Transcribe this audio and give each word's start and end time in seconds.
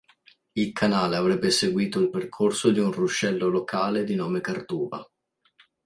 Il 0.53 0.71
canale 0.71 1.15
avrebbe 1.15 1.51
seguito 1.51 1.99
il 1.99 2.09
percorso 2.09 2.71
di 2.71 2.79
un 2.79 2.91
ruscello 2.91 3.49
locale 3.49 4.03
di 4.03 4.15
nome 4.15 4.41
Kartuva. 4.41 5.07